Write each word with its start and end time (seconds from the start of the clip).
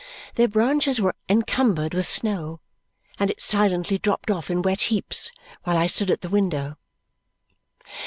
Their 0.33 0.47
branches 0.47 0.99
were 0.99 1.13
encumbered 1.29 1.93
with 1.93 2.07
snow, 2.07 2.59
and 3.19 3.29
it 3.29 3.39
silently 3.39 3.99
dropped 3.99 4.31
off 4.31 4.49
in 4.49 4.63
wet 4.63 4.81
heaps 4.89 5.31
while 5.63 5.77
I 5.77 5.85
stood 5.85 6.09
at 6.09 6.21
the 6.21 6.27
window. 6.29 6.79